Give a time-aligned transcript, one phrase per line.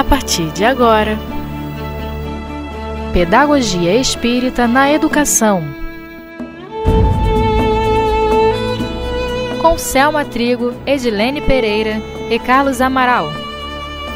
[0.00, 1.18] a partir de agora.
[3.12, 5.62] Pedagogia Espírita na Educação.
[9.60, 12.00] Com Selma Trigo, Edilene Pereira
[12.30, 13.30] e Carlos Amaral.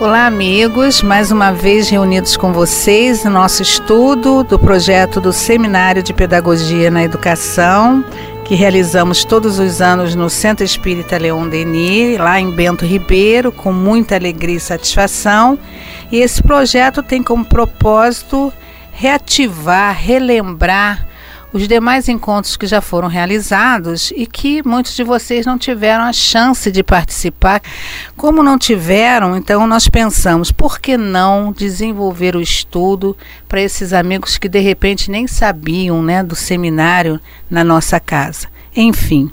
[0.01, 6.03] Olá, amigos, mais uma vez reunidos com vocês no nosso estudo do projeto do Seminário
[6.03, 8.03] de Pedagogia na Educação,
[8.45, 13.73] que realizamos todos os anos no Centro Espírita Leon Denis, lá em Bento Ribeiro, com
[13.73, 15.59] muita alegria e satisfação.
[16.13, 18.53] E esse projeto tem como propósito
[18.93, 21.07] reativar, relembrar
[21.55, 26.13] os demais encontros que já foram realizados e que muitos de vocês não tiveram a
[26.13, 27.63] chance de participar.
[28.17, 33.17] Como não tiveram, então nós pensamos, por que não desenvolver o estudo
[33.49, 38.49] para esses amigos que de repente nem sabiam né, do seminário na nossa casa?
[38.75, 39.31] Enfim,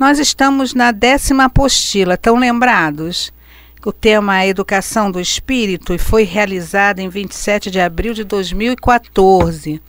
[0.00, 3.30] nós estamos na décima apostila, estão lembrados?
[3.84, 9.82] O tema é Educação do Espírito e foi realizado em 27 de abril de 2014.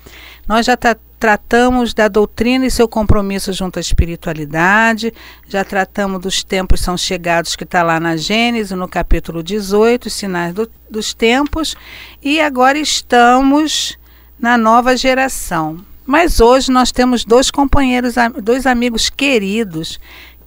[0.45, 5.13] Nós já tá tratamos da doutrina e seu compromisso junto à espiritualidade,
[5.47, 10.13] já tratamos dos tempos são chegados que está lá na Gênesis, no capítulo 18, os
[10.13, 11.77] sinais do, dos tempos,
[12.21, 13.97] e agora estamos
[14.37, 15.77] na nova geração.
[16.05, 20.01] Mas hoje nós temos dois companheiros, dois amigos queridos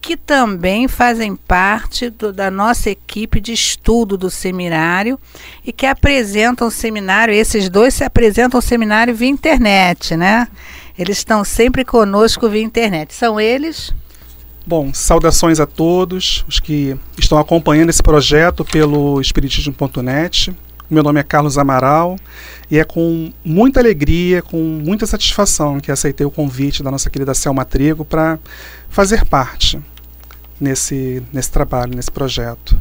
[0.07, 5.19] que também fazem parte do, da nossa equipe de estudo do seminário
[5.67, 10.47] e que apresentam o seminário, esses dois se apresentam o seminário via internet, né?
[10.97, 13.13] Eles estão sempre conosco via internet.
[13.13, 13.93] São eles?
[14.65, 20.55] Bom, saudações a todos os que estão acompanhando esse projeto pelo Espiritismo.net.
[20.89, 22.17] Meu nome é Carlos Amaral
[22.71, 27.35] e é com muita alegria, com muita satisfação que aceitei o convite da nossa querida
[27.35, 28.39] Selma Trigo para
[28.89, 29.81] fazer parte
[30.61, 32.81] nesse, nesse trabalho, nesse projeto.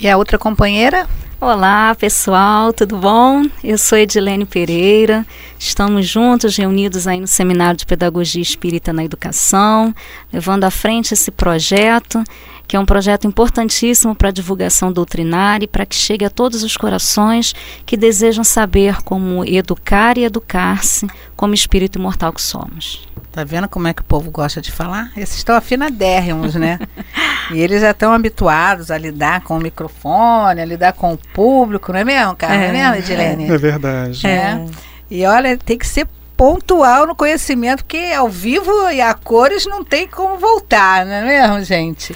[0.00, 1.08] E a outra companheira?
[1.38, 3.42] Olá, pessoal, tudo bom?
[3.62, 5.26] Eu sou Edilene Pereira.
[5.58, 9.94] Estamos juntos, reunidos aí no Seminário de Pedagogia Espírita na Educação,
[10.32, 12.24] levando à frente esse projeto,
[12.66, 16.62] que é um projeto importantíssimo para a divulgação doutrinária e para que chegue a todos
[16.62, 17.54] os corações
[17.84, 21.06] que desejam saber como educar e educar-se
[21.36, 23.06] como espírito imortal que somos.
[23.30, 25.12] Tá vendo como é que o povo gosta de falar?
[25.14, 26.78] Esses estão afinadérrimos, né?
[27.52, 31.92] e eles já estão habituados a lidar com o microfone, a lidar com o público,
[31.92, 32.54] não é mesmo, cara?
[32.54, 33.50] É, não é mesmo, Edilene?
[33.50, 34.26] É verdade.
[34.26, 34.64] É.
[35.10, 39.84] E olha, tem que ser pontual no conhecimento, porque ao vivo e a cores não
[39.84, 42.14] tem como voltar, não é mesmo, gente?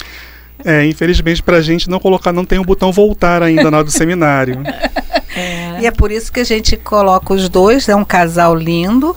[0.65, 3.84] É, infelizmente pra gente não colocar, não tem o um botão voltar ainda na hora
[3.84, 4.62] do seminário.
[5.37, 5.81] É.
[5.81, 9.16] E é por isso que a gente coloca os dois, é um casal lindo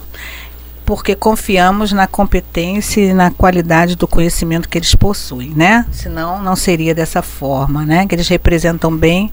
[0.85, 5.85] porque confiamos na competência e na qualidade do conhecimento que eles possuem, né?
[5.91, 8.05] Senão não seria dessa forma, né?
[8.05, 9.31] Que eles representam bem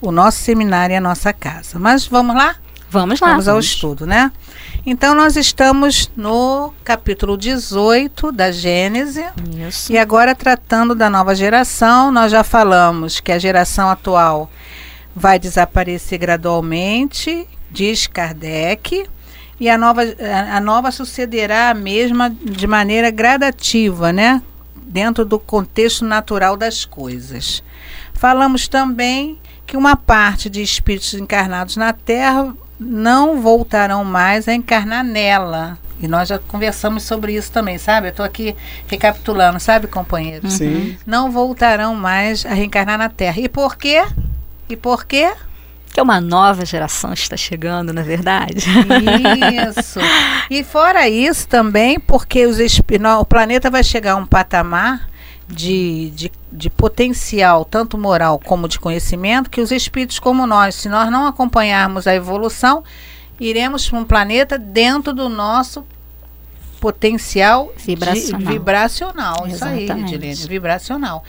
[0.00, 1.78] o nosso seminário e a nossa casa.
[1.78, 2.56] Mas vamos lá?
[2.94, 3.30] Vamos lá.
[3.30, 4.30] Vamos ao estudo, né?
[4.86, 9.24] Então nós estamos no capítulo 18 da Gênese.
[9.66, 9.92] Isso.
[9.92, 14.48] E agora tratando da nova geração, nós já falamos que a geração atual
[15.14, 19.04] vai desaparecer gradualmente, diz Kardec
[19.58, 20.02] e a nova,
[20.52, 24.40] a nova sucederá a mesma de maneira gradativa, né?
[24.76, 27.60] Dentro do contexto natural das coisas.
[28.12, 35.04] Falamos também que uma parte de espíritos encarnados na Terra não voltarão mais a encarnar
[35.04, 35.78] nela.
[36.00, 38.08] E nós já conversamos sobre isso também, sabe?
[38.08, 38.54] Eu estou aqui
[38.86, 40.50] recapitulando, sabe, companheiro?
[40.50, 40.98] Sim.
[41.06, 43.40] Não voltarão mais a reencarnar na Terra.
[43.40, 44.04] E por quê?
[44.68, 45.32] E por quê?
[45.94, 48.66] que uma nova geração está chegando, na é verdade.
[49.78, 50.00] Isso.
[50.50, 55.08] E fora isso também, porque os, o planeta vai chegar a um patamar
[55.48, 60.88] de, de, de, potencial, tanto moral como de conhecimento, que os espíritos como nós, se
[60.88, 62.82] nós não acompanharmos a evolução,
[63.38, 65.84] iremos para um planeta dentro do nosso
[66.80, 68.52] potencial vibracional.
[68.52, 69.46] Vibracional.
[69.46, 71.24] Isso aí, Edilene, vibracional.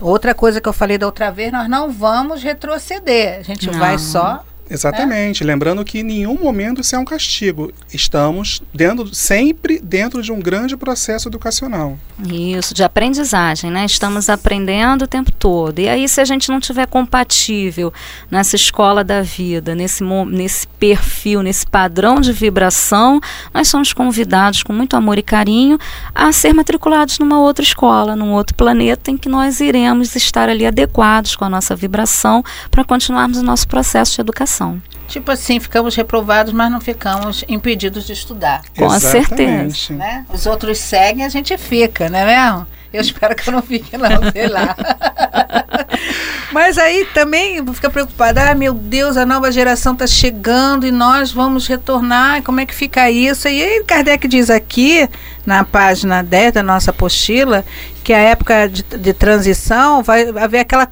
[0.00, 3.40] Outra coisa que eu falei da outra vez, nós não vamos retroceder.
[3.40, 3.78] A gente não.
[3.78, 5.42] vai só Exatamente.
[5.42, 7.72] Lembrando que em nenhum momento isso é um castigo.
[7.92, 11.98] Estamos dentro, sempre dentro de um grande processo educacional.
[12.24, 13.84] Isso, de aprendizagem, né?
[13.84, 15.80] Estamos aprendendo o tempo todo.
[15.80, 17.92] E aí, se a gente não tiver compatível
[18.30, 23.20] nessa escola da vida, nesse, nesse perfil, nesse padrão de vibração,
[23.52, 25.78] nós somos convidados com muito amor e carinho
[26.14, 30.64] a ser matriculados numa outra escola, num outro planeta, em que nós iremos estar ali
[30.64, 34.59] adequados com a nossa vibração para continuarmos o nosso processo de educação.
[35.08, 38.62] Tipo assim, ficamos reprovados, mas não ficamos impedidos de estudar.
[38.76, 39.76] Com Exatamente.
[39.76, 39.94] certeza.
[39.94, 40.24] Né?
[40.32, 42.66] Os outros seguem, a gente fica, não é mesmo?
[42.92, 44.76] Eu espero que eu não fique, não, sei lá.
[46.52, 51.30] Mas aí também fica preocupada, ah, meu Deus, a nova geração está chegando e nós
[51.30, 53.46] vamos retornar, como é que fica isso?
[53.48, 55.08] E aí Kardec diz aqui,
[55.46, 57.64] na página 10 da nossa apostila,
[58.02, 60.88] que a época de, de transição vai haver aquela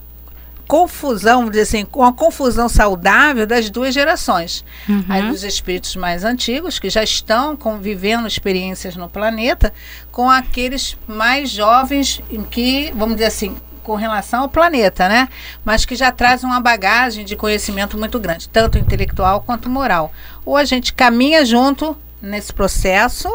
[0.69, 4.63] confusão, vamos dizer assim, uma confusão saudável das duas gerações.
[4.87, 5.05] Uhum.
[5.09, 9.73] Aí dos espíritos mais antigos, que já estão convivendo experiências no planeta,
[10.13, 15.31] com aqueles mais jovens, que, vamos dizer assim, com relação ao planeta, né?
[15.65, 20.13] Mas que já trazem uma bagagem de conhecimento muito grande, tanto intelectual quanto moral.
[20.45, 23.35] Ou a gente caminha junto nesse processo,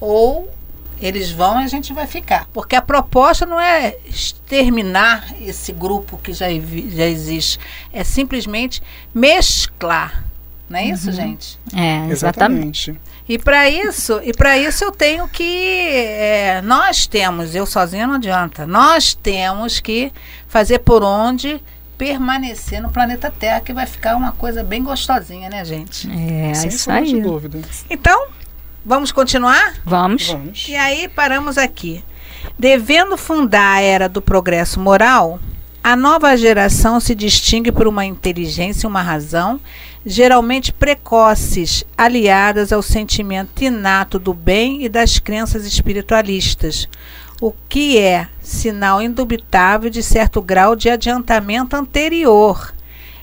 [0.00, 0.48] ou
[1.00, 2.46] eles vão e a gente vai ficar.
[2.52, 7.58] Porque a proposta não é exterminar esse grupo que já, já existe,
[7.92, 8.82] é simplesmente
[9.14, 10.24] mesclar.
[10.68, 11.12] Não é isso, uhum.
[11.12, 11.58] gente?
[11.74, 12.96] É, exatamente.
[13.28, 18.14] E para isso, e para isso eu tenho que é, nós temos, eu sozinha não
[18.14, 18.66] adianta.
[18.66, 20.12] Nós temos que
[20.48, 21.60] fazer por onde
[22.00, 26.08] permanecer no planeta Terra, que vai ficar uma coisa bem gostosinha, né, gente?
[26.10, 27.20] É, Sem isso aí.
[27.20, 27.60] dúvida.
[27.90, 28.28] Então,
[28.84, 29.74] Vamos continuar?
[29.84, 30.28] Vamos.
[30.28, 30.66] Vamos.
[30.68, 32.02] E aí paramos aqui.
[32.58, 35.38] Devendo fundar a era do progresso moral,
[35.84, 39.60] a nova geração se distingue por uma inteligência e uma razão,
[40.04, 46.88] geralmente precoces, aliadas ao sentimento inato do bem e das crenças espiritualistas,
[47.40, 52.72] o que é sinal indubitável de certo grau de adiantamento anterior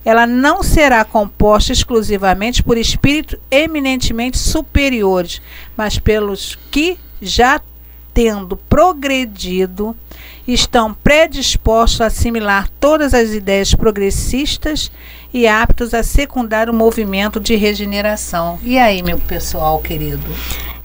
[0.07, 5.41] ela não será composta exclusivamente por espíritos eminentemente superiores,
[5.75, 7.59] mas pelos que já
[8.13, 9.93] tendo progredido,
[10.47, 14.89] estão predispostos a assimilar todas as ideias progressistas
[15.33, 18.57] e aptos a secundar o movimento de regeneração.
[18.63, 20.23] E aí, meu pessoal querido?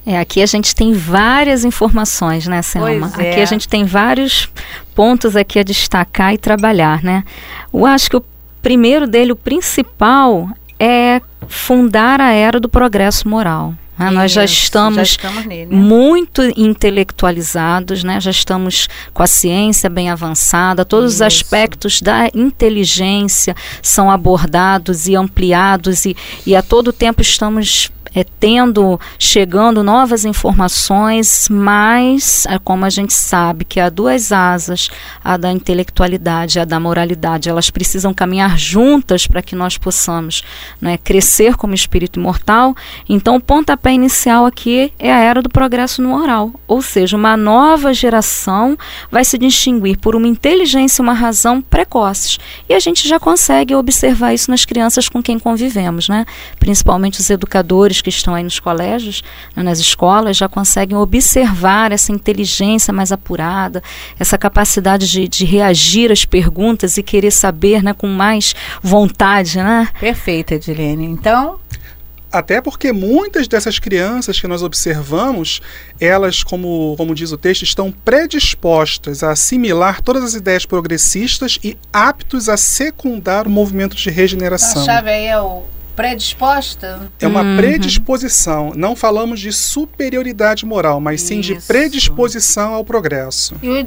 [0.04, 3.10] É, aqui a gente tem várias informações, né, Selma?
[3.18, 3.30] É.
[3.30, 4.48] Aqui a gente tem vários
[4.96, 7.22] pontos aqui a destacar e trabalhar, né?
[7.72, 8.24] Eu acho que o
[8.62, 10.48] primeiro dele, o principal,
[10.78, 13.74] é fundar a era do progresso moral.
[13.98, 14.10] Né?
[14.10, 15.76] Nós já estamos, já estamos nele, né?
[15.76, 18.20] muito intelectualizados, né?
[18.20, 21.16] já estamos com a ciência bem avançada, todos Isso.
[21.16, 26.16] os aspectos da inteligência são abordados e ampliados, e,
[26.46, 33.12] e a todo tempo estamos é, tendo, chegando novas informações, mas, é, como a gente
[33.12, 34.90] sabe que há duas asas,
[35.24, 40.42] a da intelectualidade e a da moralidade, elas precisam caminhar juntas para que nós possamos
[40.80, 42.74] né, crescer como espírito imortal.
[43.08, 47.36] Então, o pontapé inicial aqui é a era do progresso no moral, ou seja, uma
[47.36, 48.76] nova geração
[49.10, 52.38] vai se distinguir por uma inteligência e uma razão precoces.
[52.68, 56.26] E a gente já consegue observar isso nas crianças com quem convivemos, né?
[56.58, 59.22] principalmente os educadores que estão aí nos colégios,
[59.56, 63.82] né, nas escolas, já conseguem observar essa inteligência mais apurada,
[64.18, 69.58] essa capacidade de, de reagir às perguntas e querer saber né, com mais vontade.
[69.58, 69.88] Né?
[70.00, 71.04] Perfeita, Edilene.
[71.04, 71.58] Então,
[72.32, 75.60] até porque muitas dessas crianças que nós observamos,
[76.00, 81.76] elas, como, como diz o texto, estão predispostas a assimilar todas as ideias progressistas e
[81.92, 84.82] aptos a secundar o movimento de regeneração.
[84.82, 87.10] A chave aí é o predisposta?
[87.20, 87.56] É uma uhum.
[87.56, 88.72] predisposição.
[88.74, 91.54] Não falamos de superioridade moral, mas sim Isso.
[91.54, 93.54] de predisposição ao progresso.
[93.62, 93.86] E,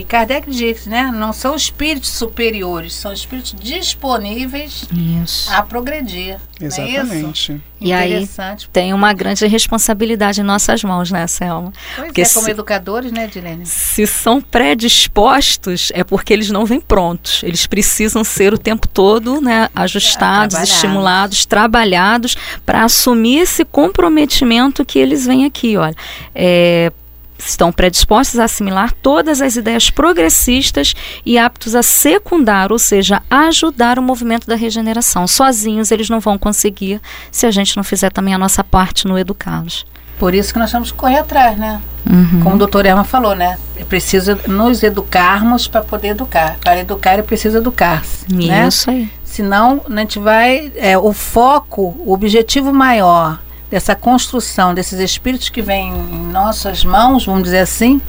[0.00, 1.12] e, Kardec diz, né?
[1.14, 4.84] Não são espíritos superiores, são espíritos disponíveis
[5.22, 5.52] Isso.
[5.52, 6.38] a progredir.
[6.60, 7.52] É Exatamente.
[7.52, 8.28] É e aí
[8.72, 11.72] tem uma grande responsabilidade em nossas mãos, né, Selma?
[11.94, 13.66] Pois porque é, como se, educadores, né, Dilene?
[13.66, 17.42] Se são predispostos, é porque eles não vêm prontos.
[17.42, 24.98] Eles precisam ser o tempo todo né, ajustados, estimulados, trabalhados para assumir esse comprometimento que
[24.98, 25.94] eles vêm aqui, olha.
[26.34, 26.90] É,
[27.38, 33.98] estão predispostos a assimilar todas as ideias progressistas e aptos a secundar, ou seja, ajudar
[33.98, 35.26] o movimento da regeneração.
[35.26, 37.00] Sozinhos eles não vão conseguir
[37.30, 39.84] se a gente não fizer também a nossa parte no educá-los.
[40.18, 41.80] Por isso que nós temos que correr atrás, né?
[42.08, 42.40] Uhum.
[42.42, 43.58] Como o doutor Emma falou, né?
[43.76, 46.56] É preciso nos educarmos para poder educar.
[46.60, 48.32] Para educar é preciso educar-se.
[48.32, 48.66] Né?
[48.66, 48.96] Isso né?
[48.96, 49.12] aí.
[49.24, 50.72] Senão, a gente vai.
[50.76, 53.38] É, o foco, o objetivo maior
[53.70, 58.00] dessa construção desses espíritos que vêm em nossas mãos, vamos dizer assim,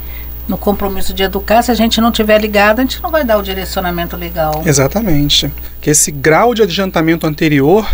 [0.48, 3.38] no compromisso de educar, se a gente não tiver ligado, a gente não vai dar
[3.38, 4.64] o direcionamento legal.
[4.66, 5.52] Exatamente.
[5.82, 7.90] Que esse grau de adiantamento anterior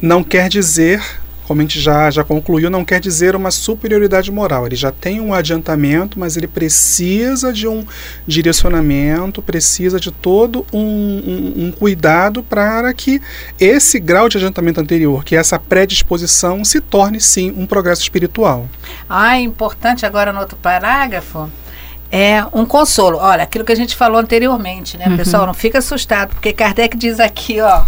[0.00, 1.02] não quer dizer
[1.50, 4.66] como a gente já, já concluiu, não quer dizer uma superioridade moral.
[4.66, 7.84] Ele já tem um adiantamento, mas ele precisa de um
[8.24, 13.20] direcionamento, precisa de todo um, um, um cuidado para que
[13.58, 18.68] esse grau de adiantamento anterior, que é essa predisposição, se torne sim um progresso espiritual.
[19.08, 21.50] Ah, é importante agora no outro parágrafo
[22.12, 23.18] é um consolo.
[23.18, 25.06] Olha, aquilo que a gente falou anteriormente, né?
[25.06, 25.16] Uhum.
[25.16, 27.84] Pessoal, não fica assustado, porque Kardec diz aqui, ó.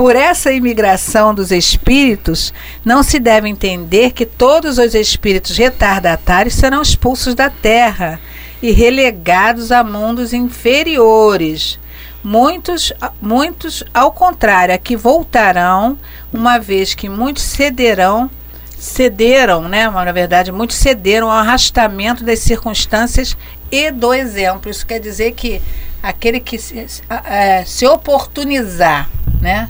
[0.00, 6.80] Por essa imigração dos espíritos, não se deve entender que todos os espíritos retardatários serão
[6.80, 8.18] expulsos da Terra
[8.62, 11.78] e relegados a mundos inferiores.
[12.24, 15.98] Muitos, muitos, ao contrário, aqui voltarão,
[16.32, 18.30] uma vez que muitos cederão,
[18.78, 19.90] cederam, né?
[19.90, 23.36] Na verdade, muitos cederam ao arrastamento das circunstâncias
[23.70, 24.70] e do exemplo.
[24.70, 25.60] Isso quer dizer que
[26.02, 26.86] aquele que se,
[27.26, 29.06] é, se oportunizar,
[29.42, 29.68] né?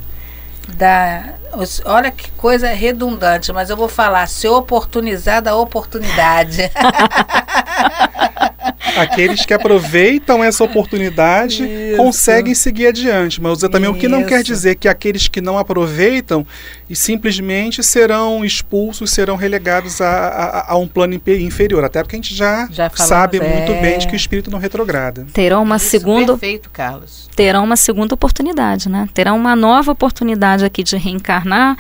[0.77, 1.35] Da,
[1.85, 6.71] olha que coisa redundante, mas eu vou falar se oportunizar da oportunidade.
[8.97, 11.97] Aqueles que aproveitam essa oportunidade Isso.
[11.97, 13.41] conseguem seguir adiante.
[13.41, 14.45] Mas também o que não quer Isso.
[14.45, 16.47] dizer que aqueles que não aproveitam
[16.89, 21.85] e simplesmente serão expulsos, serão relegados a, a- a um plano inferior.
[21.85, 23.81] Até porque a gente já, Já falamos, sabe muito é.
[23.81, 25.27] bem de que o espírito não retrograda.
[25.33, 27.29] Terão uma Isso, segunda Perfeito, Carlos.
[27.37, 29.09] terão uma segunda oportunidade, né?
[29.15, 31.77] Terão uma nova oportunidade aqui de reencarnar,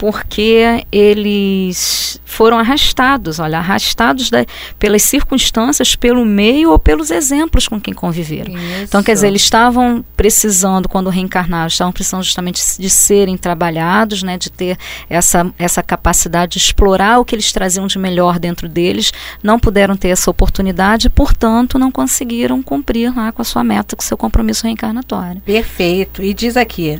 [0.00, 4.46] porque eles foram arrastados, olha, arrastados da-
[4.78, 8.54] pelas circunstâncias, pelo meio ou pelos exemplos com quem conviveram.
[8.82, 14.38] Então, quer dizer, eles estavam precisando, quando reencarnaram, estavam precisando justamente de serem trabalhados, né,
[14.38, 14.78] de ter
[15.10, 19.98] essa, essa capacidade de explorar o que eles traziam de melhor dentro deles, não puderam
[19.98, 24.16] ter essa oportunidade, portanto, não conseguiram cumprir lá com a sua meta, com o seu
[24.16, 25.42] compromisso reencarnatório.
[25.42, 26.22] Perfeito.
[26.22, 26.98] E diz aqui: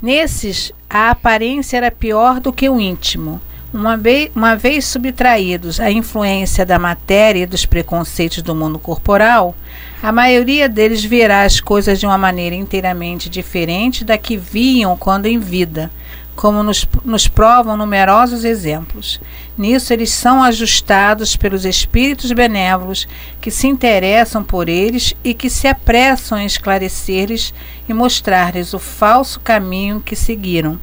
[0.00, 3.40] nesses, a aparência era pior do que o íntimo.
[3.72, 9.54] Uma vez, uma vez subtraídos à influência da matéria e dos preconceitos do mundo corporal,
[10.02, 15.26] a maioria deles verá as coisas de uma maneira inteiramente diferente da que viam quando
[15.26, 15.90] em vida,
[16.36, 19.18] como nos, nos provam numerosos exemplos.
[19.56, 23.08] Nisso, eles são ajustados pelos espíritos benévolos
[23.40, 27.54] que se interessam por eles e que se apressam em esclarecer-lhes
[27.88, 30.78] e mostrar-lhes o falso caminho que seguiram.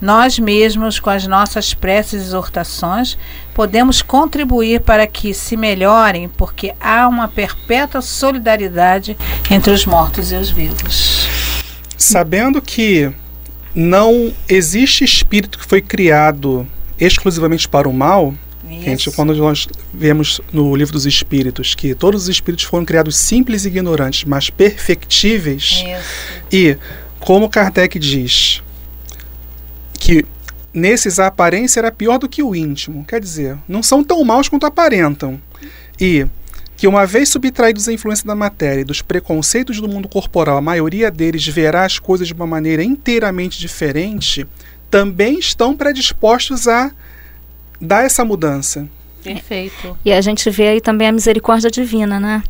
[0.00, 3.18] Nós mesmos, com as nossas preces e exortações,
[3.52, 9.14] podemos contribuir para que se melhorem, porque há uma perpétua solidariedade
[9.50, 11.28] entre os mortos e os vivos.
[11.98, 13.12] Sabendo que
[13.74, 16.66] não existe espírito que foi criado
[16.98, 18.34] exclusivamente para o mal,
[18.82, 23.64] Gente, quando nós vemos no livro dos espíritos que todos os espíritos foram criados simples
[23.64, 26.42] e ignorantes, mas perfectíveis, Isso.
[26.52, 26.78] e
[27.18, 28.62] como Kardec diz
[29.98, 30.24] que
[30.72, 34.48] nesses a aparência era pior do que o íntimo, quer dizer, não são tão maus
[34.48, 35.40] quanto aparentam.
[36.00, 36.26] E
[36.80, 40.62] que uma vez subtraídos à influência da matéria e dos preconceitos do mundo corporal, a
[40.62, 44.46] maioria deles verá as coisas de uma maneira inteiramente diferente,
[44.90, 46.90] também estão predispostos a
[47.78, 48.88] dar essa mudança.
[49.22, 49.94] Perfeito.
[50.02, 52.42] E a gente vê aí também a misericórdia divina, né?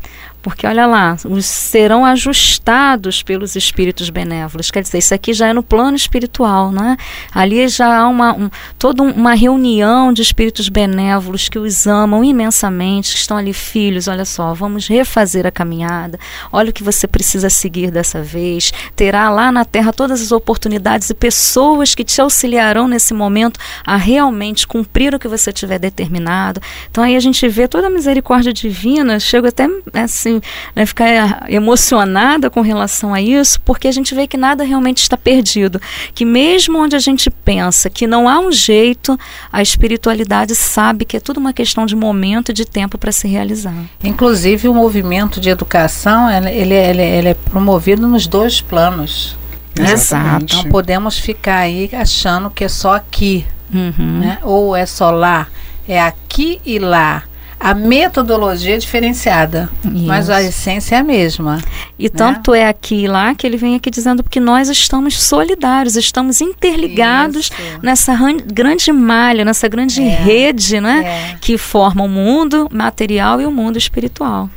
[0.42, 4.70] Porque olha lá, os serão ajustados pelos espíritos benévolos.
[4.70, 6.96] Quer dizer, isso aqui já é no plano espiritual, né?
[7.32, 12.24] Ali já há uma, um, toda um- uma reunião de espíritos benévolos que os amam
[12.24, 16.18] imensamente, que estão ali, filhos, olha só, vamos refazer a caminhada.
[16.50, 18.72] Olha o que você precisa seguir dessa vez.
[18.96, 23.96] Terá lá na terra todas as oportunidades e pessoas que te auxiliarão nesse momento a
[23.96, 26.60] realmente cumprir o que você tiver determinado.
[26.90, 30.29] Então aí a gente vê toda a misericórdia divina, chego até assim,
[30.76, 35.16] né, ficar emocionada com relação a isso, porque a gente vê que nada realmente está
[35.16, 35.80] perdido,
[36.14, 39.18] que mesmo onde a gente pensa que não há um jeito,
[39.52, 43.26] a espiritualidade sabe que é tudo uma questão de momento e de tempo para se
[43.26, 43.74] realizar.
[44.04, 49.36] Inclusive, o movimento de educação ele, ele, ele, é promovido nos dois planos.
[49.78, 49.92] né?
[49.92, 50.56] Exatamente.
[50.56, 54.18] Não podemos ficar aí achando que é só aqui, Uhum.
[54.20, 54.38] né?
[54.42, 55.46] ou é só lá.
[55.88, 57.22] É aqui e lá.
[57.62, 60.48] A metodologia é diferenciada, mas a Isso.
[60.48, 61.60] essência é a mesma.
[61.98, 65.94] E tanto é aqui e lá que ele vem aqui dizendo que nós estamos solidários,
[65.94, 67.52] estamos interligados Isso.
[67.82, 70.08] nessa ran- grande malha, nessa grande É.
[70.08, 71.32] rede, né?
[71.34, 71.36] É.
[71.38, 74.48] Que forma o mundo material e o mundo espiritual.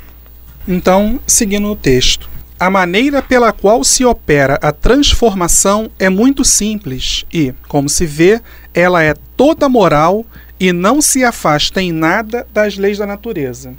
[0.66, 2.30] Então, seguindo o texto.
[2.58, 8.40] A maneira pela qual se opera a transformação é muito simples e, como se vê,
[8.74, 10.26] ela é toda moral
[10.64, 13.74] e não se afasta em nada das leis da natureza.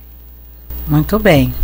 [0.87, 1.55] Muito bem.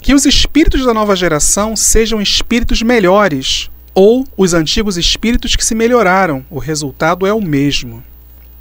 [0.00, 5.76] Que os espíritos da nova geração sejam espíritos melhores ou os antigos espíritos que se
[5.76, 8.02] melhoraram, o resultado é o mesmo.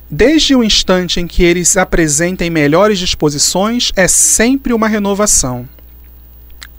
[0.08, 5.68] Desde o instante em que eles apresentem melhores disposições, é sempre uma renovação.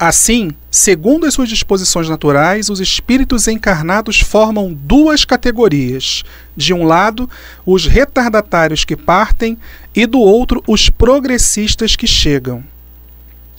[0.06, 6.22] Assim, segundo as suas disposições naturais, os espíritos encarnados formam duas categorias:
[6.54, 7.28] de um lado,
[7.64, 9.56] os retardatários que partem,
[9.94, 12.62] e do outro, os progressistas que chegam.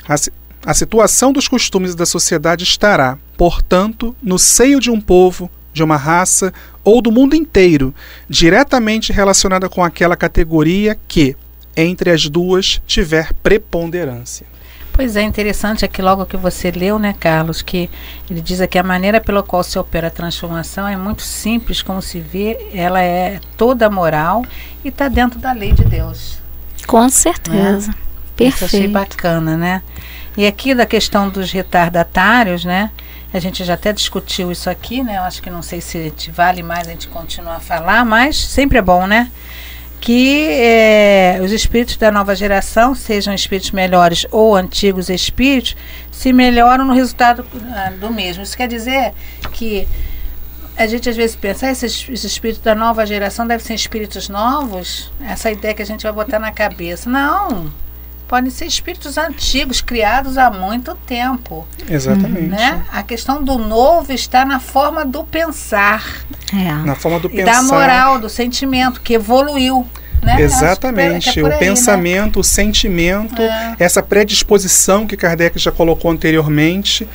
[0.07, 0.13] A,
[0.69, 5.97] a situação dos costumes da sociedade estará, portanto, no seio de um povo, de uma
[5.97, 7.91] raça ou do mundo inteiro,
[8.29, 11.35] diretamente relacionada com aquela categoria que,
[11.75, 14.45] entre as duas, tiver preponderância.
[14.95, 17.89] Pois é, interessante aqui logo que você leu, né, Carlos, que
[18.31, 22.01] ele diz aqui a maneira pela qual se opera a transformação é muito simples, como
[22.01, 24.45] se vê, ela é toda moral
[24.85, 26.39] e está dentro da lei de Deus.
[26.87, 27.89] Com certeza.
[27.89, 27.95] Né?
[28.37, 28.55] Perfeito.
[28.55, 29.81] Isso achei bacana, né?
[30.37, 32.89] E aqui da questão dos retardatários, né?
[33.33, 35.17] A gente já até discutiu isso aqui, né?
[35.17, 38.77] Eu acho que não sei se vale mais a gente continuar a falar, mas sempre
[38.77, 39.29] é bom, né?
[40.05, 45.75] Que é, os espíritos da nova geração, sejam espíritos melhores ou antigos espíritos,
[46.11, 47.43] se melhoram no resultado
[47.73, 48.43] ah, do mesmo.
[48.43, 49.13] Isso quer dizer
[49.51, 49.87] que
[50.77, 54.29] a gente às vezes pensa, ah, esses, esses espíritos da nova geração devem ser espíritos
[54.29, 57.09] novos, essa ideia que a gente vai botar na cabeça.
[57.09, 57.73] Não,
[58.27, 61.67] podem ser espíritos antigos, criados há muito tempo.
[61.89, 62.47] Exatamente.
[62.47, 62.83] Né?
[62.91, 66.25] A questão do novo está na forma do pensar.
[66.53, 66.73] É.
[66.85, 67.51] Na forma do e pensar.
[67.51, 69.85] da moral, do sentimento, que evoluiu.
[70.21, 70.41] Né?
[70.41, 71.39] Exatamente.
[71.39, 72.41] É o aí, pensamento, né?
[72.41, 73.75] o sentimento, é.
[73.79, 77.07] essa predisposição que Kardec já colocou anteriormente.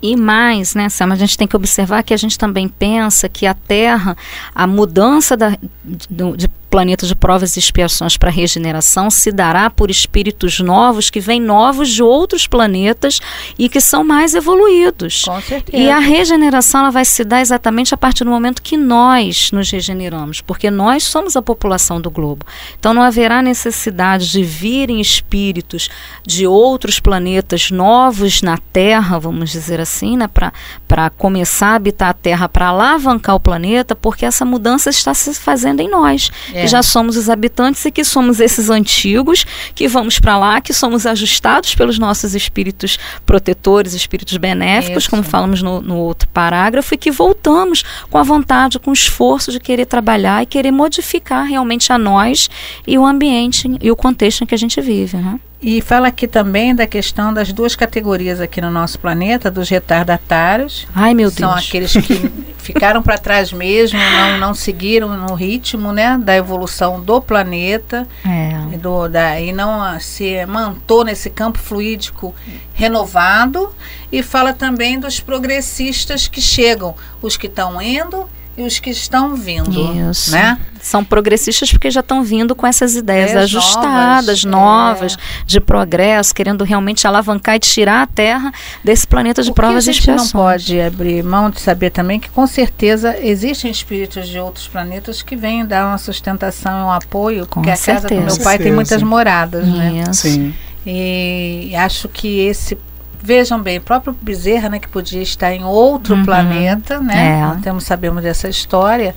[0.00, 3.46] E mais, né, Sam, a gente tem que observar que a gente também pensa que
[3.46, 4.16] a Terra,
[4.54, 9.90] a mudança da, de, de planeta de provas e expiações para regeneração se dará por
[9.90, 13.20] espíritos novos que vêm novos de outros planetas
[13.58, 15.24] e que são mais evoluídos.
[15.24, 15.76] Com certeza.
[15.76, 19.70] E a regeneração ela vai se dar exatamente a partir do momento que nós nos
[19.70, 22.44] regeneramos, porque nós somos a população do globo.
[22.78, 25.88] Então não haverá necessidade de virem espíritos
[26.26, 32.14] de outros planetas novos na Terra, vamos dizer assim, né, para começar a habitar a
[32.14, 36.30] Terra, para alavancar o planeta, porque essa mudança está se fazendo em nós.
[36.52, 36.62] É é.
[36.62, 40.72] que já somos os habitantes e que somos esses antigos, que vamos para lá, que
[40.72, 45.10] somos ajustados pelos nossos espíritos protetores, espíritos benéficos, Isso.
[45.10, 49.52] como falamos no, no outro parágrafo, e que voltamos com a vontade, com o esforço
[49.52, 52.48] de querer trabalhar e querer modificar realmente a nós
[52.86, 55.16] e o ambiente e o contexto em que a gente vive.
[55.16, 55.38] Né?
[55.60, 60.86] E fala aqui também da questão das duas categorias aqui no nosso planeta, dos retardatários.
[60.94, 61.38] Ai, meu Deus.
[61.38, 67.00] São aqueles que ficaram para trás mesmo, não, não seguiram no ritmo né, da evolução
[67.00, 68.06] do planeta.
[68.24, 68.76] É.
[68.76, 72.32] Do, da, e não se mantou nesse campo fluídico
[72.72, 73.74] renovado.
[74.12, 79.36] E fala também dos progressistas que chegam, os que estão indo e os que estão
[79.36, 80.10] vindo.
[80.10, 80.32] Isso.
[80.32, 80.58] Né?
[80.82, 85.44] São progressistas porque já estão vindo com essas ideias, ideias ajustadas, novas, novas é.
[85.46, 89.92] de progresso, querendo realmente alavancar e tirar a Terra desse planeta de o provas e
[89.92, 90.34] expiações.
[90.34, 95.22] não pode abrir mão de saber também que com certeza existem espíritos de outros planetas
[95.22, 98.06] que vêm dar uma sustentação e um apoio, com porque certeza.
[98.06, 100.04] a casa do meu pai tem muitas moradas, né?
[100.10, 100.26] Isso.
[100.28, 100.34] né?
[100.34, 100.54] Sim.
[100.90, 102.78] E acho que esse
[103.22, 106.24] Vejam bem, o próprio Bezerra, né, que podia estar em outro uhum.
[106.24, 107.38] planeta, né?
[107.38, 107.40] É.
[107.42, 109.14] Nós temos, sabemos dessa história.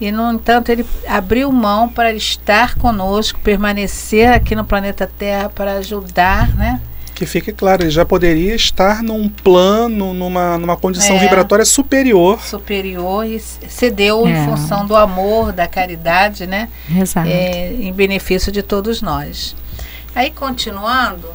[0.00, 5.72] E, no entanto, ele abriu mão para estar conosco, permanecer aqui no planeta Terra para
[5.78, 6.80] ajudar, né?
[7.18, 12.40] Que fique claro, ele já poderia estar num plano, numa, numa condição é, vibratória superior.
[12.40, 14.30] Superior e cedeu é.
[14.30, 16.68] em função do amor, da caridade, né?
[16.88, 17.28] Exato.
[17.28, 19.56] É, em benefício de todos nós.
[20.14, 21.26] Aí, continuando,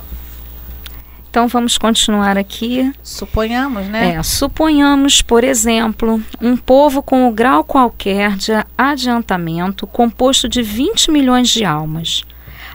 [1.34, 2.94] então vamos continuar aqui.
[3.02, 4.18] Suponhamos, né?
[4.18, 11.10] É, suponhamos, por exemplo, um povo com o grau qualquer de adiantamento composto de 20
[11.10, 12.24] milhões de almas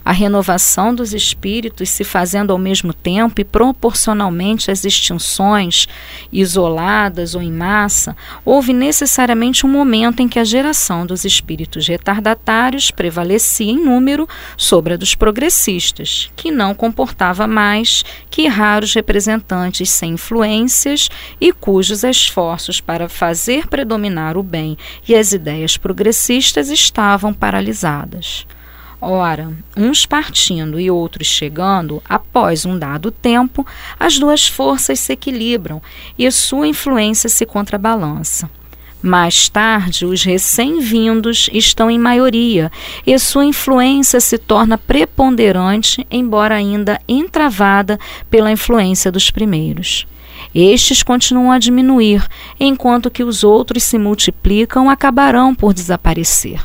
[0.08, 5.86] a renovação dos espíritos se fazendo ao mesmo tempo e proporcionalmente às extinções,
[6.32, 12.90] isoladas ou em massa, houve necessariamente um momento em que a geração dos espíritos retardatários
[12.90, 20.12] prevalecia em número sobre a dos progressistas, que não comportava mais que raros representantes sem
[20.12, 28.46] influências e cujos esforços para fazer predominar o bem e as ideias progressistas estavam paralisadas.
[29.00, 33.64] Ora, uns partindo e outros chegando, após um dado tempo,
[33.98, 35.80] as duas forças se equilibram
[36.18, 38.50] e sua influência se contrabalança.
[39.00, 42.72] Mais tarde, os recém-vindos estão em maioria
[43.06, 50.08] e sua influência se torna preponderante, embora ainda entravada pela influência dos primeiros.
[50.52, 52.26] Estes continuam a diminuir,
[52.58, 56.60] enquanto que os outros se multiplicam acabarão por desaparecer.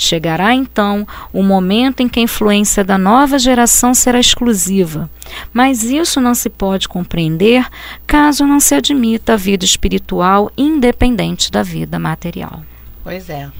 [0.00, 5.10] Chegará então o momento em que a influência da nova geração será exclusiva,
[5.52, 7.66] mas isso não se pode compreender
[8.06, 12.62] caso não se admita a vida espiritual independente da vida material.
[13.02, 13.50] Pois é.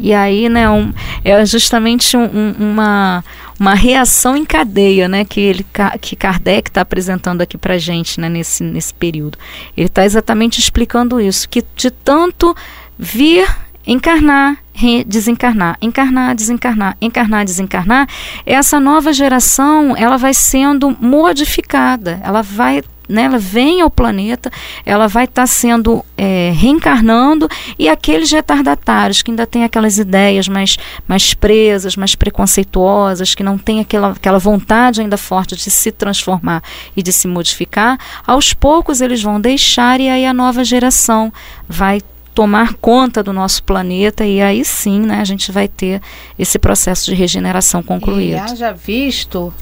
[0.00, 0.92] E aí, né, um,
[1.24, 3.24] é justamente um, um, uma,
[3.58, 5.64] uma reação em cadeia, né, que, ele,
[6.00, 9.38] que Kardec está apresentando aqui para gente, né, nesse, nesse período.
[9.76, 12.54] Ele está exatamente explicando isso, que de tanto
[12.98, 13.46] vir
[13.88, 14.58] encarnar,
[15.06, 18.06] desencarnar, encarnar, desencarnar, encarnar, desencarnar,
[18.44, 24.50] essa nova geração ela vai sendo modificada, ela vai né, ela vem ao planeta,
[24.84, 27.48] ela vai estar tá sendo é, reencarnando.
[27.78, 33.56] E aqueles retardatários que ainda têm aquelas ideias mais, mais presas, mais preconceituosas, que não
[33.56, 36.62] têm aquela, aquela vontade ainda forte de se transformar
[36.94, 41.32] e de se modificar, aos poucos eles vão deixar e aí a nova geração
[41.66, 42.02] vai
[42.38, 46.00] tomar conta do nosso planeta e aí sim né, a gente vai ter
[46.38, 48.30] esse processo de regeneração concluído.
[48.30, 49.52] E haja visto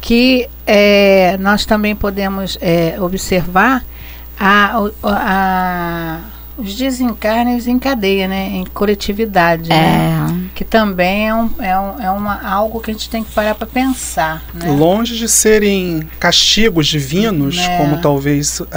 [0.00, 3.84] que é, nós também podemos é, observar
[4.38, 6.20] a, a,
[6.56, 9.76] os desencarnes em cadeia, né, em coletividade, né?
[9.76, 10.32] é.
[10.32, 10.50] né?
[10.54, 13.56] que também é, um, é, um, é uma, algo que a gente tem que parar
[13.56, 14.44] para pensar.
[14.54, 14.70] Né?
[14.70, 17.76] Longe de serem castigos divinos, é.
[17.76, 18.68] como talvez uh,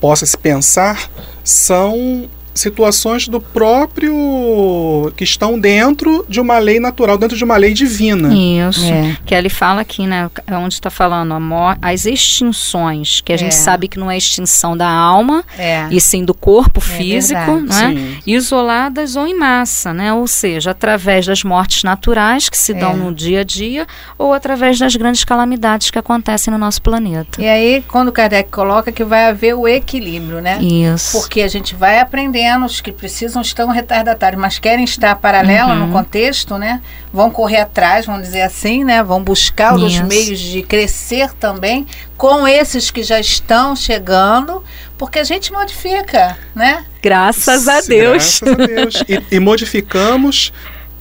[0.00, 1.10] possa se pensar,
[1.42, 7.72] são situações do próprio que estão dentro de uma lei natural, dentro de uma lei
[7.72, 8.32] divina.
[8.32, 8.84] Isso.
[8.84, 9.16] É.
[9.24, 13.38] Que ele fala aqui, né, é onde está falando a as extinções, que a é.
[13.38, 15.86] gente sabe que não é extinção da alma, é.
[15.90, 18.18] e sim do corpo é físico, né?
[18.26, 20.12] Isoladas ou em massa, né?
[20.12, 22.96] Ou seja, através das mortes naturais que se dão é.
[22.96, 23.86] no dia a dia
[24.18, 27.40] ou através das grandes calamidades que acontecem no nosso planeta.
[27.40, 30.62] E aí, quando Kardec coloca que vai haver o equilíbrio, né?
[30.62, 31.18] Isso.
[31.18, 35.86] Porque a gente vai aprender pequenos que precisam estão retardatários, mas querem estar paralelo uhum.
[35.86, 36.80] no contexto, né?
[37.12, 39.02] Vão correr atrás, vamos dizer assim, né?
[39.02, 44.64] Vão buscar os meios de crescer também com esses que já estão chegando,
[44.98, 46.84] porque a gente modifica, né?
[47.00, 48.40] Graças a Deus.
[48.40, 49.04] Graças a Deus.
[49.08, 50.52] e, e modificamos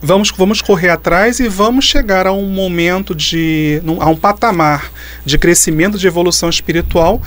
[0.01, 3.82] vamos, vamos correr atrás e vamos chegar a um momento de.
[3.99, 4.91] a um patamar
[5.23, 7.21] de crescimento, de evolução espiritual,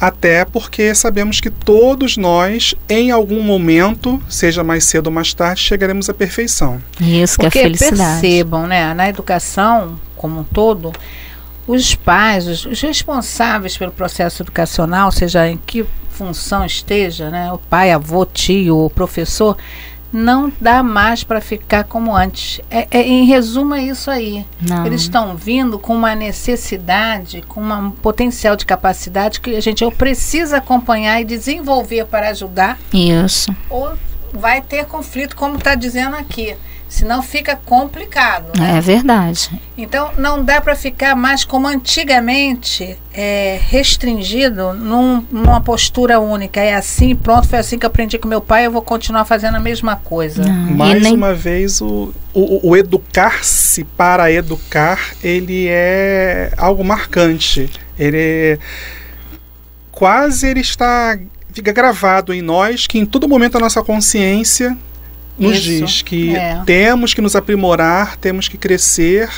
[0.00, 5.60] até porque sabemos que todos nós, em algum momento, seja mais cedo ou mais tarde,
[5.60, 6.80] chegaremos à perfeição.
[7.00, 8.20] Isso que é felicidade.
[8.20, 10.92] percebam, né, na educação como um todo,
[11.66, 17.58] os pais, os, os, responsáveis pelo processo educacional, seja em que função esteja, né, o
[17.58, 19.56] pai, avô, tio, o professor,
[20.12, 22.60] não dá mais para ficar como antes.
[22.70, 24.44] É, é, em resumo, é isso aí.
[24.60, 24.86] Não.
[24.86, 29.84] Eles estão vindo com uma necessidade, com uma, um potencial de capacidade que a gente
[29.84, 32.78] ou precisa acompanhar e desenvolver para ajudar.
[32.92, 33.54] Isso.
[33.68, 33.94] Ou
[34.32, 36.56] vai ter conflito, como está dizendo aqui.
[36.88, 38.58] Senão fica complicado.
[38.58, 38.78] Né?
[38.78, 39.50] É verdade.
[39.76, 46.60] Então não dá para ficar mais como antigamente, é, restringido num, numa postura única.
[46.60, 49.60] É assim, pronto, foi assim que aprendi com meu pai, eu vou continuar fazendo a
[49.60, 50.44] mesma coisa.
[50.44, 51.14] Não, Mais nem...
[51.14, 57.68] uma vez, o, o, o educar-se para educar, ele é algo marcante.
[57.98, 58.58] Ele é,
[59.90, 61.18] quase ele está
[61.52, 64.76] fica gravado em nós que em todo momento a nossa consciência
[65.38, 66.62] nos Isso, diz que é.
[66.64, 69.28] temos que nos aprimorar, temos que crescer,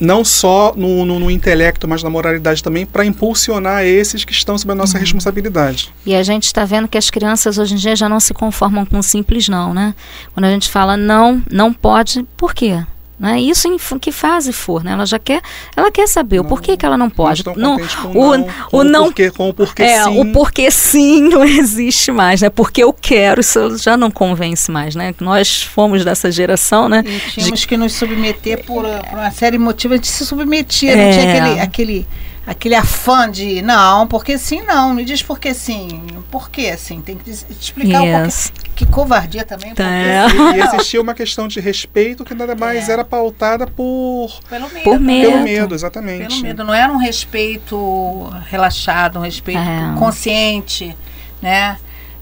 [0.00, 4.56] não só no, no, no intelecto, mas na moralidade também, para impulsionar esses que estão
[4.56, 5.00] sob a nossa uhum.
[5.00, 5.92] responsabilidade.
[6.06, 8.86] E a gente está vendo que as crianças hoje em dia já não se conformam
[8.86, 9.94] com simples não, né?
[10.32, 12.82] Quando a gente fala não, não pode, por quê?
[13.18, 13.40] Né?
[13.40, 14.92] Isso em que fase for, né?
[14.92, 15.42] Ela já quer,
[15.76, 17.42] ela quer saber não, o porquê que ela não pode.
[17.56, 17.76] Não,
[18.14, 20.20] o, não, o, não, porquê, com o porquê é, sim.
[20.20, 22.48] o porquê sim não existe mais, né?
[22.48, 25.12] Porque eu quero, isso já não convence mais, né?
[25.20, 27.02] Nós fomos dessa geração, né?
[27.04, 27.66] E tínhamos de...
[27.66, 30.96] que nos submeter por, por, uma série de motivos, a gente se submetia, é.
[30.96, 32.06] não tinha aquele, aquele
[32.48, 37.18] aquele afã de não, porque sim, não, me diz porque sim, por que assim, tem
[37.18, 38.50] que explicar yes.
[38.50, 39.74] um Que covardia também.
[39.74, 39.84] Tá.
[39.84, 42.92] E, e existia uma questão de respeito que nada mais é.
[42.92, 44.84] era pautada por pelo medo.
[44.84, 45.30] Por medo.
[45.30, 46.28] Pelo medo, exatamente.
[46.28, 49.94] Pelo medo, não era um respeito relaxado, um respeito é.
[49.98, 50.96] consciente,
[51.42, 51.76] né?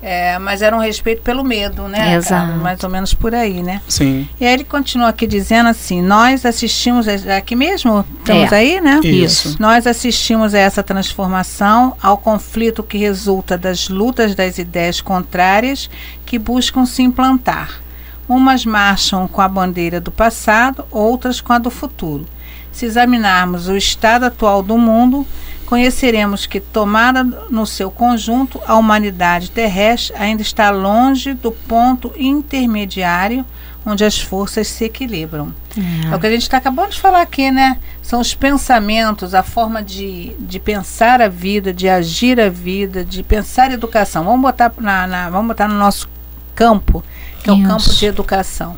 [0.08, 2.14] É, mas era um respeito pelo medo, né?
[2.14, 2.52] Exato.
[2.58, 3.82] Mais ou menos por aí, né?
[3.88, 4.28] Sim.
[4.40, 8.56] E aí ele continua aqui dizendo assim: nós assistimos, aqui mesmo, estamos é.
[8.56, 9.00] aí, né?
[9.02, 9.56] Isso.
[9.58, 15.90] Nós assistimos a essa transformação, ao conflito que resulta das lutas das ideias contrárias
[16.24, 17.80] que buscam se implantar.
[18.28, 22.24] Umas marcham com a bandeira do passado, outras com a do futuro.
[22.76, 25.26] Se examinarmos o estado atual do mundo,
[25.64, 33.46] conheceremos que, tomada no seu conjunto, a humanidade terrestre ainda está longe do ponto intermediário
[33.86, 35.54] onde as forças se equilibram.
[35.74, 37.78] É, é o que a gente está acabando de falar aqui, né?
[38.02, 43.22] São os pensamentos, a forma de, de pensar a vida, de agir a vida, de
[43.22, 44.22] pensar a educação.
[44.22, 46.06] Vamos botar, na, na vamos botar no nosso
[46.54, 47.02] campo,
[47.42, 48.76] que é o campo de educação.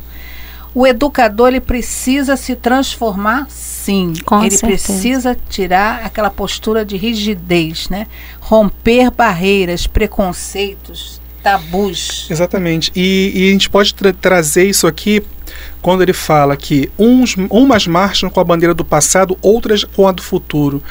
[0.73, 4.13] O educador ele precisa se transformar sim.
[4.23, 4.67] Com ele certeza.
[4.67, 8.07] precisa tirar aquela postura de rigidez, né?
[8.39, 12.27] Romper barreiras, preconceitos, tabus.
[12.29, 12.91] Exatamente.
[12.95, 15.23] E, e a gente pode tra- trazer isso aqui
[15.81, 20.11] quando ele fala que uns, umas marcham com a bandeira do passado, outras com a
[20.11, 20.83] do futuro.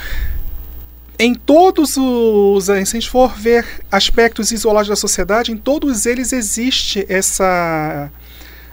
[1.20, 2.66] Em todos os.
[2.66, 8.10] Se a gente for ver aspectos isolados da sociedade, em todos eles existe essa.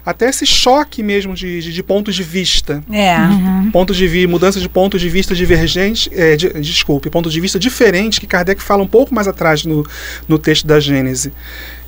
[0.05, 2.83] Até esse choque mesmo de, de, de pontos de vista.
[2.91, 3.17] É.
[3.17, 3.71] Uhum.
[3.71, 7.57] Pontos de vi, mudança de pontos de vista divergentes, é, de- desculpe, pontos de vista
[7.57, 9.85] diferentes que Kardec fala um pouco mais atrás no,
[10.27, 11.33] no texto da Gênese.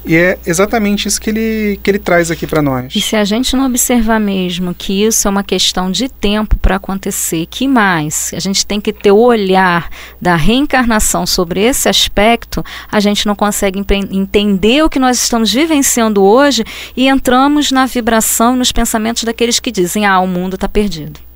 [0.08, 2.96] E é exatamente isso que ele, que ele traz aqui para nós.
[2.96, 6.78] E se a gente não observar mesmo que isso é uma questão de tempo para
[6.78, 8.32] acontecer, que mais?
[8.34, 9.90] A gente tem que ter o olhar
[10.22, 16.24] da reencarnação sobre esse aspecto, a gente não consegue entender o que nós estamos vivenciando
[16.24, 16.64] hoje
[16.96, 21.27] e entramos na vibração nos pensamentos daqueles que dizem: ah, o mundo está perdido.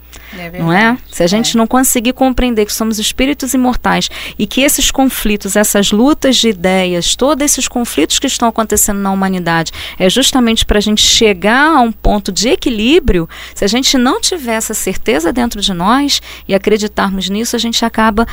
[0.60, 0.98] Não é?
[1.12, 5.92] Se a gente não conseguir compreender que somos espíritos imortais e que esses conflitos, essas
[5.92, 10.82] lutas de ideias, todos esses conflitos que estão acontecendo na humanidade, é justamente para a
[10.82, 13.28] gente chegar a um ponto de equilíbrio.
[13.54, 17.84] Se a gente não tiver essa certeza dentro de nós e acreditarmos nisso, a gente
[17.84, 18.28] acaba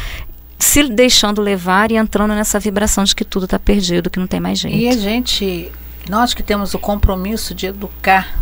[0.58, 4.40] se deixando levar e entrando nessa vibração de que tudo está perdido, que não tem
[4.40, 4.76] mais jeito.
[4.76, 5.70] E a gente,
[6.08, 8.37] nós que temos o compromisso de educar,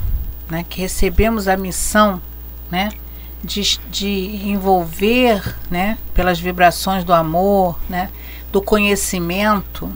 [0.48, 2.20] né, que recebemos a missão,
[2.70, 2.88] né,
[3.42, 8.10] de, de envolver, né, pelas vibrações do amor, né,
[8.50, 9.92] do conhecimento,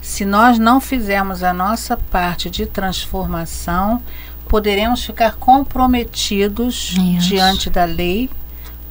[0.00, 4.02] se nós não fizermos a nossa parte de transformação,
[4.48, 7.28] poderemos ficar comprometidos Isso.
[7.28, 8.30] diante da lei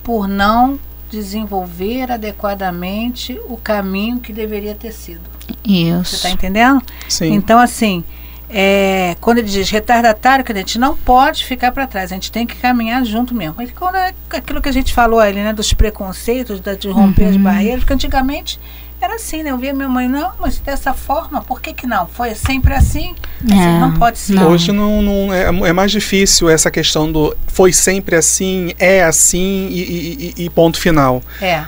[0.04, 5.22] por não desenvolver adequadamente o caminho que deveria ter sido.
[5.48, 6.16] Você Isso.
[6.16, 6.82] está entendendo?
[7.08, 7.34] Sim.
[7.34, 8.04] Então, assim,
[8.50, 12.32] é, quando ele diz retardatário, que a gente não pode ficar para trás, a gente
[12.32, 13.62] tem que caminhar junto mesmo.
[13.62, 17.26] E quando é aquilo que a gente falou ali, né, dos preconceitos, da, de romper
[17.26, 17.44] as Uhum.
[17.44, 18.60] barreiras, porque antigamente
[19.02, 19.52] era assim, né?
[19.52, 22.06] Eu via minha mãe, não, mas dessa forma, por que que não?
[22.08, 23.16] Foi sempre assim?
[23.46, 24.34] Assim, É, não pode ser.
[24.34, 24.50] não.
[24.50, 29.68] Hoje não, não- é, é mais difícil essa questão do foi sempre assim, é assim
[29.70, 31.24] e, e- e- e ponto final.
[31.42, 31.64] É.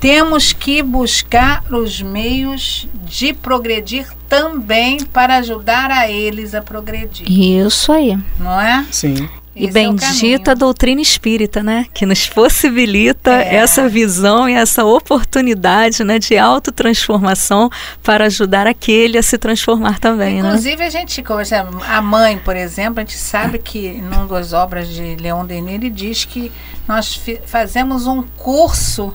[0.00, 7.90] Temos que buscar os meios de progredir também para ajudar a eles a progredir, Isso
[7.92, 8.18] aí.
[8.38, 8.84] não é?
[8.90, 9.28] Sim.
[9.56, 10.56] E Esse é bendita a caminho.
[10.56, 11.86] doutrina espírita, né?
[11.94, 13.54] Que nos possibilita É.
[13.54, 17.70] essa visão e essa oportunidade né, de autotransformação
[18.02, 20.48] para ajudar aquele a se transformar também, né?
[20.48, 24.88] Inclusive, a gente, conversa, a mãe, por exemplo, a gente sabe que numa das obras
[24.88, 26.50] de Leon Denis, ele diz que
[26.88, 29.14] nós fazemos um curso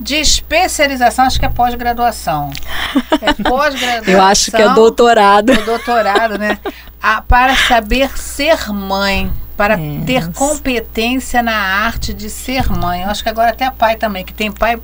[0.00, 2.50] de especialização, acho que é pós-graduação.
[3.20, 4.12] É pós-graduação.
[4.14, 5.52] Eu acho que é doutorado.
[5.52, 6.58] o doutorado, né?
[7.02, 10.00] A- para saber ser mãe, para É.
[10.06, 13.02] ter competência na arte de ser mãe.
[13.02, 14.78] Eu acho que agora até pai também, que tem pai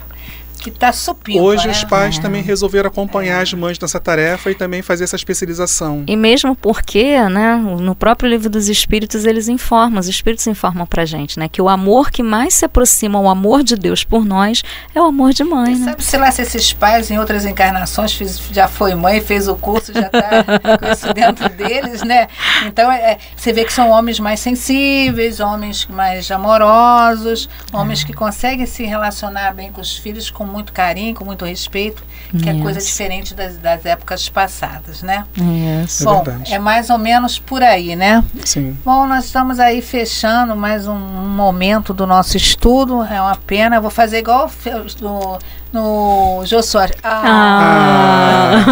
[0.70, 1.72] que está supimpa, Hoje né?
[1.72, 2.20] os pais É.
[2.20, 6.04] também resolveram acompanhar as mães nessa tarefa e também fazer essa especialização.
[6.06, 11.04] E mesmo porque, né, no próprio livro dos Espíritos eles informam, os Espíritos informam pra
[11.04, 14.62] gente, né, que o amor que mais se aproxima ao amor de Deus por nós
[14.94, 15.90] é o amor de mãe, né?
[15.90, 19.54] Sabe, sei lá, se esses pais em outras encarnações fiz- já foi mãe, fez o
[19.56, 20.44] curso, já está
[20.78, 22.28] com isso dentro deles, né?
[22.66, 28.66] Então, é, você vê que são homens mais sensíveis, homens mais amorosos, homens que conseguem
[28.66, 32.02] se relacionar bem com os filhos com muito carinho, com muito respeito,
[32.42, 32.88] que é coisa Isso.
[32.88, 35.24] diferente das, das épocas passadas, né?
[35.84, 36.02] Isso.
[36.02, 36.54] É Bom, verdade.
[36.54, 38.24] é mais ou menos por aí, né?
[38.44, 38.76] Sim.
[38.84, 43.04] Bom, nós estamos aí fechando mais um, um momento do nosso estudo.
[43.04, 43.76] É uma pena.
[43.76, 44.50] Eu vou fazer igual
[45.00, 45.38] no,
[45.72, 46.96] no Jô Soares.
[47.02, 48.52] Ah.
[48.56, 48.64] Ah.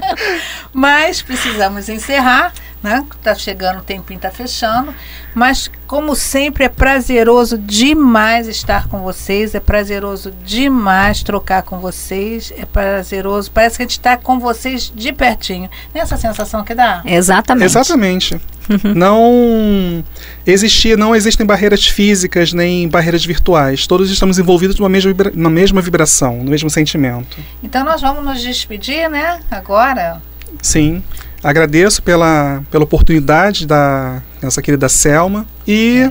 [0.72, 3.04] Mas precisamos encerrar, né?
[3.22, 4.94] Tá chegando, o tempinho tá fechando.
[5.34, 9.54] Mas, como sempre, é prazeroso demais estar com vocês.
[9.54, 12.52] É prazeroso demais trocar com vocês.
[12.56, 13.50] É prazeroso.
[13.50, 15.68] Parece que a gente está com vocês de pertinho.
[15.94, 17.02] Nessa sensação que dá?
[17.04, 17.64] Exatamente.
[17.66, 18.40] Exatamente.
[18.94, 20.04] não
[20.46, 23.86] existia, não existem barreiras físicas nem barreiras virtuais.
[23.86, 27.38] Todos estamos envolvidos numa mesma, vibra- na mesma vibração, no mesmo sentimento.
[27.62, 29.40] Então nós vamos nos despedir, né?
[29.50, 30.22] Agora.
[30.62, 31.02] Sim.
[31.42, 36.10] Agradeço pela, pela oportunidade da nossa querida Selma e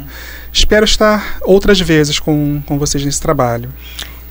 [0.51, 3.69] espero estar outras vezes com, com vocês nesse trabalho.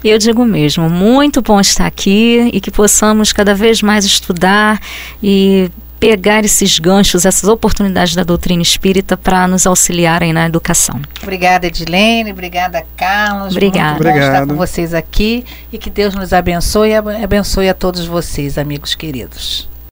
[0.03, 4.81] Eu digo mesmo, muito bom estar aqui e que possamos cada vez mais estudar
[5.23, 11.01] e pegar esses ganchos, essas oportunidades da doutrina espírita para nos auxiliarem na educação.
[11.21, 12.31] Obrigada, Edilene.
[12.31, 13.53] Obrigada, Carlos.
[13.53, 13.95] Obrigada.
[13.95, 14.49] Muito bom estar Obrigado.
[14.49, 18.95] com vocês aqui e que Deus nos abençoe e ab- abençoe a todos vocês, amigos
[18.95, 19.69] queridos.